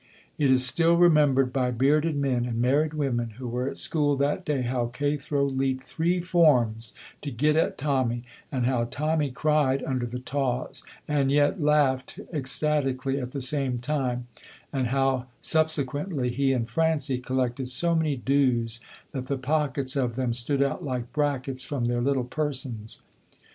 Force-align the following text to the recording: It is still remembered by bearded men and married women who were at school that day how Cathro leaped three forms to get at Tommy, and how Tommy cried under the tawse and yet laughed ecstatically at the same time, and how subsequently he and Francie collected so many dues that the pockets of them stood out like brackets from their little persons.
It 0.39 0.49
is 0.49 0.65
still 0.65 0.95
remembered 0.97 1.53
by 1.53 1.69
bearded 1.69 2.15
men 2.15 2.43
and 2.45 2.59
married 2.59 2.95
women 2.95 3.29
who 3.37 3.47
were 3.47 3.69
at 3.69 3.77
school 3.77 4.15
that 4.15 4.43
day 4.43 4.63
how 4.63 4.87
Cathro 4.87 5.45
leaped 5.45 5.83
three 5.83 6.19
forms 6.19 6.93
to 7.21 7.29
get 7.29 7.55
at 7.55 7.77
Tommy, 7.77 8.23
and 8.51 8.65
how 8.65 8.85
Tommy 8.85 9.29
cried 9.29 9.83
under 9.83 10.07
the 10.07 10.17
tawse 10.17 10.81
and 11.07 11.31
yet 11.31 11.61
laughed 11.61 12.19
ecstatically 12.33 13.19
at 13.19 13.31
the 13.31 13.41
same 13.41 13.77
time, 13.77 14.25
and 14.73 14.87
how 14.87 15.27
subsequently 15.39 16.29
he 16.31 16.51
and 16.51 16.67
Francie 16.67 17.19
collected 17.19 17.67
so 17.67 17.93
many 17.93 18.15
dues 18.15 18.79
that 19.11 19.27
the 19.27 19.37
pockets 19.37 19.95
of 19.95 20.15
them 20.15 20.33
stood 20.33 20.63
out 20.63 20.83
like 20.83 21.13
brackets 21.13 21.63
from 21.63 21.85
their 21.85 22.01
little 22.01 22.23
persons. 22.23 23.03